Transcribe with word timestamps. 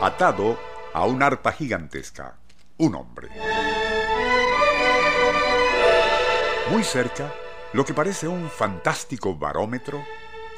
Atado 0.00 0.56
a 0.94 1.04
una 1.06 1.26
arpa 1.26 1.50
gigantesca, 1.50 2.36
un 2.76 2.94
hombre. 2.94 3.28
Muy 6.70 6.84
cerca, 6.84 7.34
lo 7.72 7.84
que 7.84 7.94
parece 7.94 8.28
un 8.28 8.48
fantástico 8.48 9.34
barómetro 9.34 10.04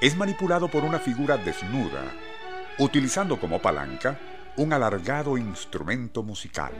es 0.02 0.14
manipulado 0.14 0.68
por 0.68 0.84
una 0.84 0.98
figura 0.98 1.38
desnuda, 1.38 2.02
utilizando 2.78 3.40
como 3.40 3.62
palanca 3.62 4.18
un 4.58 4.74
alargado 4.74 5.38
instrumento 5.38 6.22
musical. 6.22 6.72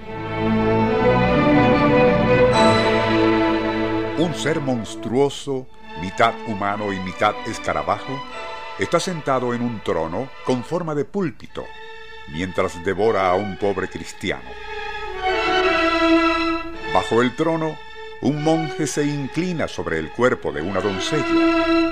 Un 4.19 4.34
ser 4.34 4.61
monstruoso, 4.61 5.66
mitad 6.02 6.34
humano 6.47 6.92
y 6.92 7.00
mitad 7.00 7.34
escarabajo, 7.47 8.22
está 8.78 9.00
sentado 9.00 9.55
en 9.55 9.62
un 9.62 9.80
trono 9.83 10.28
con 10.45 10.62
forma 10.62 10.95
de 10.95 11.06
púlpito, 11.06 11.64
mientras 12.33 12.83
devora 12.84 13.31
a 13.31 13.34
un 13.34 13.56
pobre 13.56 13.89
cristiano. 13.89 14.48
Bajo 16.92 17.23
el 17.23 17.36
trono, 17.36 17.77
un 18.23 18.42
monje 18.42 18.86
se 18.86 19.05
inclina 19.05 19.69
sobre 19.69 19.98
el 19.98 20.11
cuerpo 20.11 20.53
de 20.53 20.62
una 20.62 20.81
doncella. 20.81 21.91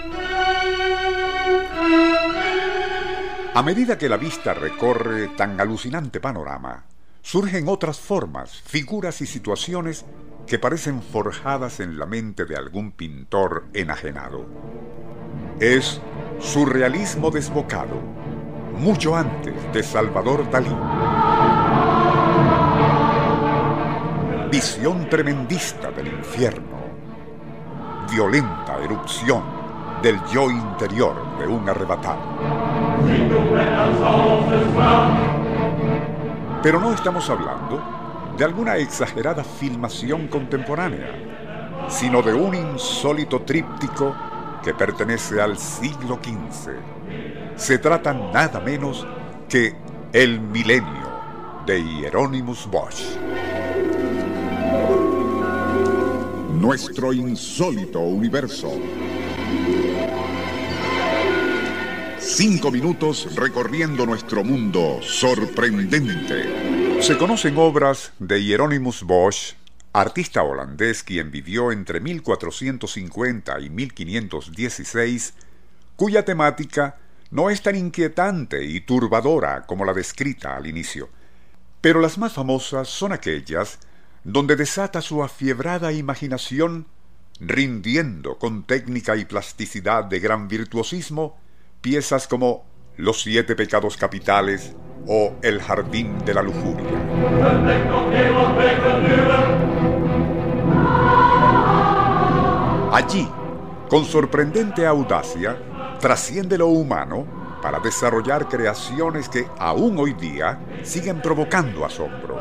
A 3.54 3.62
medida 3.62 3.98
que 3.98 4.08
la 4.08 4.16
vista 4.16 4.54
recorre 4.54 5.28
tan 5.28 5.60
alucinante 5.60 6.20
panorama, 6.20 6.84
surgen 7.22 7.68
otras 7.68 7.98
formas, 7.98 8.62
figuras 8.64 9.20
y 9.20 9.26
situaciones 9.26 10.04
que 10.46 10.58
parecen 10.58 11.02
forjadas 11.02 11.80
en 11.80 11.98
la 11.98 12.06
mente 12.06 12.44
de 12.44 12.56
algún 12.56 12.92
pintor 12.92 13.66
enajenado. 13.74 14.46
Es 15.60 16.00
surrealismo 16.40 17.30
desbocado, 17.30 18.00
mucho 18.78 19.16
antes 19.16 19.54
de 19.72 19.82
Salvador 19.82 20.48
Dalí. 20.50 20.74
Visión 24.50 25.08
tremendista 25.08 25.90
del 25.90 26.08
infierno, 26.08 26.78
violenta 28.10 28.78
erupción 28.82 29.42
del 30.02 30.18
yo 30.32 30.50
interior 30.50 31.38
de 31.38 31.46
un 31.46 31.68
arrebatado. 31.68 32.20
Pero 36.62 36.80
no 36.80 36.92
estamos 36.92 37.28
hablando 37.28 37.82
de 38.36 38.44
alguna 38.44 38.76
exagerada 38.76 39.42
filmación 39.42 40.28
contemporánea, 40.28 41.88
sino 41.88 42.22
de 42.22 42.32
un 42.32 42.54
insólito 42.54 43.42
tríptico 43.42 44.14
que 44.62 44.74
pertenece 44.74 45.40
al 45.40 45.58
siglo 45.58 46.18
XV. 46.22 46.72
Se 47.56 47.78
trata 47.78 48.12
nada 48.12 48.60
menos 48.60 49.06
que 49.48 49.74
El 50.12 50.40
Milenio 50.40 51.08
de 51.66 51.82
Hieronymus 51.82 52.66
Bosch. 52.66 53.02
Nuestro 56.52 57.12
insólito 57.12 58.00
universo. 58.00 58.72
Cinco 62.18 62.70
minutos 62.70 63.34
recorriendo 63.34 64.06
nuestro 64.06 64.44
mundo 64.44 65.00
sorprendente. 65.02 67.02
Se 67.02 67.16
conocen 67.16 67.56
obras 67.58 68.12
de 68.18 68.42
Hieronymus 68.42 69.02
Bosch, 69.02 69.54
artista 70.00 70.42
holandés 70.42 71.02
quien 71.02 71.30
vivió 71.30 71.72
entre 71.72 72.00
1450 72.00 73.60
y 73.60 73.70
1516, 73.70 75.34
cuya 75.96 76.24
temática 76.24 76.96
no 77.30 77.50
es 77.50 77.62
tan 77.62 77.76
inquietante 77.76 78.64
y 78.64 78.80
turbadora 78.80 79.66
como 79.66 79.84
la 79.84 79.92
descrita 79.92 80.56
al 80.56 80.66
inicio. 80.66 81.08
Pero 81.80 82.00
las 82.00 82.18
más 82.18 82.32
famosas 82.32 82.88
son 82.88 83.12
aquellas 83.12 83.78
donde 84.24 84.56
desata 84.56 85.00
su 85.00 85.22
afiebrada 85.22 85.92
imaginación, 85.92 86.86
rindiendo 87.40 88.38
con 88.38 88.64
técnica 88.64 89.16
y 89.16 89.24
plasticidad 89.24 90.04
de 90.04 90.20
gran 90.20 90.48
virtuosismo 90.48 91.38
piezas 91.80 92.26
como 92.26 92.66
Los 92.96 93.22
siete 93.22 93.54
pecados 93.54 93.96
capitales 93.96 94.74
o 95.06 95.32
El 95.42 95.60
jardín 95.60 96.18
de 96.24 96.34
la 96.34 96.42
lujuria. 96.42 96.86
Allí, 102.92 103.28
con 103.88 104.04
sorprendente 104.04 104.86
audacia, 104.86 105.56
trasciende 106.00 106.58
lo 106.58 106.68
humano 106.68 107.26
para 107.62 107.80
desarrollar 107.80 108.48
creaciones 108.48 109.28
que 109.28 109.46
aún 109.58 109.98
hoy 109.98 110.14
día 110.14 110.58
siguen 110.82 111.20
provocando 111.20 111.84
asombro. 111.84 112.38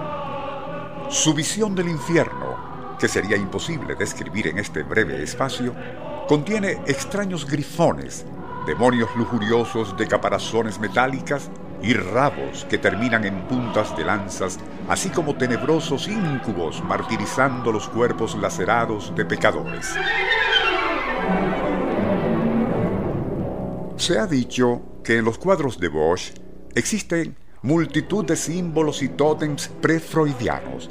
Su 1.10 1.34
visión 1.34 1.76
del 1.76 1.90
infierno, 1.90 2.96
que 3.00 3.08
sería 3.08 3.38
imposible 3.38 3.96
describir 3.96 4.48
en 4.48 4.60
este 4.60 4.84
breve 4.84 5.22
espacio, 5.22 5.74
contiene 6.28 6.82
extraños 6.86 7.46
grifones, 7.46 8.26
demonios 8.66 9.10
lujuriosos 9.16 9.96
de 9.96 10.08
caparazones 10.08 10.80
metálicas 10.80 11.50
y 11.82 11.94
rabos 11.94 12.66
que 12.66 12.78
terminan 12.78 13.24
en 13.26 13.48
puntas 13.48 13.96
de 13.96 14.06
lanzas, 14.06 14.60
así 14.90 15.10
como 15.10 15.36
tenebrosos 15.36 16.08
íncubos 16.08 16.84
martirizando 16.84 17.72
los 17.72 17.88
cuerpos 17.88 18.36
lacerados 18.36 19.16
de 19.16 19.26
pecadores. 19.26 19.94
Se 23.96 24.20
ha 24.20 24.28
dicho 24.28 24.82
que 25.04 25.18
en 25.18 25.26
los 25.26 25.38
cuadros 25.38 25.80
de 25.80 25.90
Bosch 25.90 26.34
existen 26.76 27.36
multitud 27.62 28.26
de 28.26 28.36
símbolos 28.36 29.02
y 29.02 29.10
tótems 29.10 29.70
prefreudianos, 29.82 30.90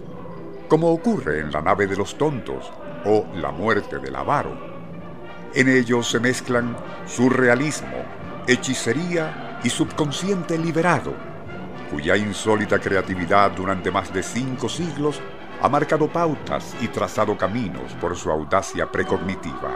como 0.69 0.91
ocurre 0.91 1.41
en 1.41 1.53
la 1.53 1.63
nave 1.63 1.87
de 1.87 1.97
los 1.97 2.19
tontos 2.19 2.73
o 3.05 3.25
la 3.35 3.53
muerte 3.53 3.99
del 3.99 4.17
avaro. 4.17 4.77
En 5.55 5.69
ellos 5.69 6.11
se 6.11 6.21
mezclan 6.21 6.77
surrealismo, 7.07 8.05
hechicería 8.49 9.46
y 9.66 9.71
subconsciente 9.71 10.56
liberado, 10.56 11.12
cuya 11.91 12.16
insólita 12.16 12.78
creatividad 12.78 13.50
durante 13.50 13.91
más 13.91 14.15
de 14.15 14.22
cinco 14.22 14.69
siglos 14.69 15.21
ha 15.60 15.69
marcado 15.69 16.06
pautas 16.06 16.77
y 16.81 16.87
trazado 16.87 17.37
caminos 17.37 17.93
por 18.00 18.15
su 18.15 18.31
audacia 18.31 18.93
precognitiva. 18.93 19.75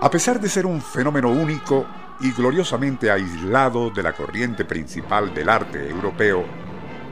A 0.00 0.08
pesar 0.08 0.40
de 0.40 0.48
ser 0.48 0.64
un 0.64 0.80
fenómeno 0.80 1.28
único 1.28 1.86
y 2.20 2.30
gloriosamente 2.30 3.10
aislado 3.10 3.90
de 3.90 4.04
la 4.04 4.12
corriente 4.12 4.64
principal 4.64 5.34
del 5.34 5.48
arte 5.48 5.90
europeo, 5.90 6.44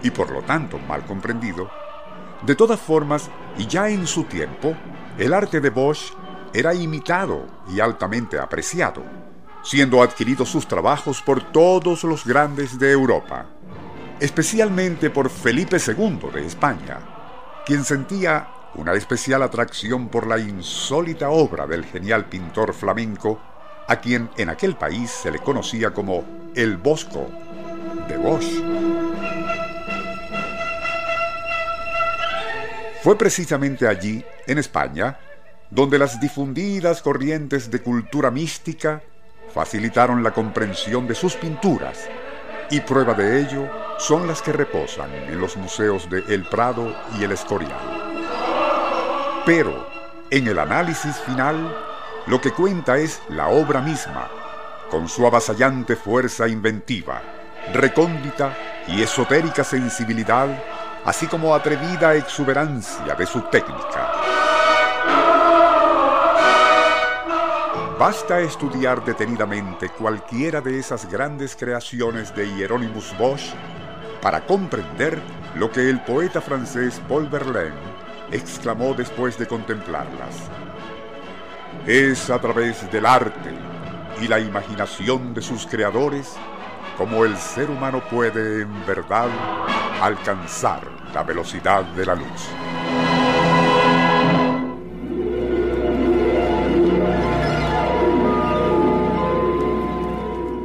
y 0.05 0.11
por 0.13 0.31
lo 0.31 0.43
tanto 0.43 0.79
mal 0.79 1.05
comprendido, 1.05 1.69
de 2.47 2.55
todas 2.55 2.79
formas, 2.79 3.29
y 3.59 3.67
ya 3.67 3.89
en 3.89 4.07
su 4.07 4.23
tiempo, 4.23 4.77
el 5.19 5.35
arte 5.35 5.61
de 5.61 5.71
Bosch 5.71 6.13
era 6.55 6.73
imitado 6.73 7.45
y 7.69 7.81
altamente 7.81 8.39
apreciado, 8.39 9.03
siendo 9.63 10.03
adquiridos 10.03 10.49
sus 10.49 10.67
trabajos 10.67 11.23
por 11.23 11.53
todos 11.53 12.05
los 12.05 12.25
grandes 12.25 12.79
de 12.79 12.91
Europa, 12.93 13.47
especialmente 14.21 15.11
por 15.11 15.31
Felipe 15.31 15.79
II 15.85 16.31
de 16.33 16.47
España, 16.47 16.99
quien 17.65 17.85
sentía 17.85 18.49
una 18.75 18.95
especial 18.95 19.43
atracción 19.43 20.09
por 20.09 20.27
la 20.27 20.39
insólita 20.39 21.31
obra 21.31 21.67
del 21.67 21.85
genial 21.85 22.25
pintor 22.27 22.73
flamenco, 22.73 23.41
a 23.89 23.97
quien 23.97 24.31
en 24.37 24.49
aquel 24.49 24.77
país 24.77 25.11
se 25.11 25.31
le 25.31 25.39
conocía 25.39 25.93
como 25.93 26.25
el 26.55 26.77
Bosco 26.77 27.29
de 28.09 28.17
Bosch. 28.17 28.63
Fue 33.03 33.19
precisamente 33.19 33.89
allí, 33.89 34.25
en 34.47 34.59
España, 34.59 35.19
donde 35.71 35.99
las 35.99 36.21
difundidas 36.21 37.03
corrientes 37.03 37.71
de 37.71 37.83
cultura 37.83 38.31
mística 38.31 39.03
facilitaron 39.53 40.23
la 40.23 40.33
comprensión 40.33 41.07
de 41.07 41.15
sus 41.15 41.37
pinturas, 41.37 42.09
y 42.71 42.81
prueba 42.81 43.15
de 43.15 43.41
ello 43.41 43.69
son 43.99 44.27
las 44.27 44.41
que 44.41 44.53
reposan 44.53 45.13
en 45.15 45.41
los 45.41 45.57
museos 45.57 46.09
de 46.09 46.25
El 46.29 46.45
Prado 46.45 46.95
y 47.19 47.25
El 47.25 47.33
Escorial. 47.33 48.13
Pero, 49.45 49.87
en 50.31 50.47
el 50.47 50.59
análisis 50.59 51.17
final, 51.17 51.77
lo 52.27 52.41
que 52.41 52.53
cuenta 52.53 52.97
es 52.97 53.21
la 53.29 53.49
obra 53.49 53.81
misma, 53.81 54.29
con 54.91 55.09
su 55.09 55.27
avasallante 55.27 55.97
fuerza 55.97 56.49
inventiva, 56.49 57.21
recóndita 57.73 58.57
y 58.89 59.03
esotérica 59.03 59.65
sensibilidad, 59.65 60.49
así 61.05 61.27
como 61.27 61.55
atrevida 61.55 62.15
exuberancia 62.15 63.15
de 63.15 63.27
su 63.27 63.41
técnica. 63.43 64.02
Basta 68.03 68.41
estudiar 68.41 69.05
detenidamente 69.05 69.89
cualquiera 69.89 70.61
de 70.61 70.77
esas 70.77 71.09
grandes 71.09 71.55
creaciones 71.55 72.35
de 72.35 72.53
Hieronymus 72.53 73.17
Bosch 73.17 73.55
para 74.21 74.45
comprender 74.45 75.23
lo 75.55 75.71
que 75.71 75.89
el 75.89 76.01
poeta 76.01 76.41
francés 76.41 77.01
Paul 77.09 77.29
Verlaine 77.29 77.77
exclamó 78.33 78.93
después 78.93 79.39
de 79.39 79.47
contemplarlas. 79.47 80.51
Es 81.87 82.29
a 82.29 82.41
través 82.41 82.91
del 82.91 83.07
arte 83.07 83.53
y 84.21 84.27
la 84.27 84.41
imaginación 84.41 85.33
de 85.33 85.41
sus 85.41 85.65
creadores 85.65 86.35
como 86.99 87.25
el 87.25 87.37
ser 87.37 87.71
humano 87.71 88.03
puede 88.11 88.63
en 88.63 88.85
verdad 88.85 89.29
alcanzar 90.01 90.83
la 91.15 91.23
velocidad 91.23 91.85
de 91.85 92.05
la 92.05 92.17
luz. 92.17 92.82